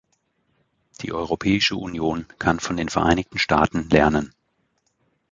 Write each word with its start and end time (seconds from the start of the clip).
Die 1.01 1.13
Europäische 1.13 1.75
Union 1.75 2.25
kann 2.39 2.59
von 2.59 2.75
den 2.75 2.89
Vereinigten 2.89 3.37
Staaten 3.37 3.87
lernen. 3.91 4.33